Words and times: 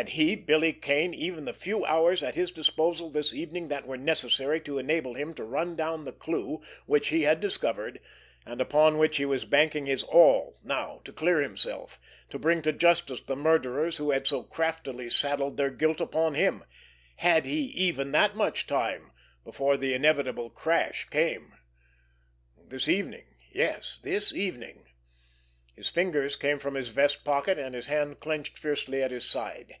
Had 0.00 0.08
he, 0.16 0.36
Billy 0.36 0.72
Kane, 0.72 1.12
even 1.12 1.44
the 1.44 1.52
few 1.52 1.84
hours 1.84 2.22
at 2.22 2.34
his 2.34 2.50
disposal 2.50 3.10
this 3.10 3.34
evening 3.34 3.68
that 3.68 3.86
were 3.86 3.98
necessary 3.98 4.58
to 4.60 4.78
enable 4.78 5.12
him 5.12 5.34
to 5.34 5.44
run 5.44 5.76
down 5.76 6.04
the 6.04 6.14
clue 6.14 6.62
which 6.86 7.08
he 7.08 7.24
had 7.24 7.40
discovered, 7.40 8.00
and 8.46 8.62
upon 8.62 8.96
which 8.96 9.18
he 9.18 9.26
was 9.26 9.44
banking 9.44 9.84
his 9.84 10.02
all 10.04 10.56
now 10.64 11.02
to 11.04 11.12
clear 11.12 11.42
himself, 11.42 12.00
to 12.30 12.38
bring 12.38 12.62
to 12.62 12.72
justice 12.72 13.20
the 13.20 13.36
murderers 13.36 13.98
who 13.98 14.12
had 14.12 14.26
so 14.26 14.42
craftily 14.42 15.10
saddled 15.10 15.58
their 15.58 15.70
guilt 15.70 16.00
upon 16.00 16.32
him—had 16.34 17.44
he 17.44 17.64
even 17.66 18.12
that 18.12 18.34
much 18.34 18.66
time 18.66 19.10
before 19.44 19.76
the 19.76 19.92
inevitable 19.92 20.48
crash 20.48 21.04
came? 21.10 21.52
This 22.56 22.88
evening! 22.88 23.26
Yes, 23.50 23.98
this 24.02 24.32
evening! 24.32 24.86
His 25.74 25.88
fingers 25.88 26.36
came 26.36 26.58
from 26.58 26.74
his 26.74 26.90
vest 26.90 27.24
pocket, 27.24 27.58
and 27.58 27.74
his 27.74 27.86
hand 27.86 28.20
clenched 28.20 28.58
fiercely 28.58 29.02
at 29.02 29.10
his 29.10 29.24
side. 29.24 29.78